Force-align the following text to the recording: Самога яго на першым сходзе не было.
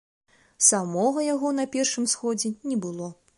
Самога 0.67 1.25
яго 1.27 1.51
на 1.59 1.67
першым 1.75 2.09
сходзе 2.15 2.55
не 2.73 2.77
было. 2.89 3.15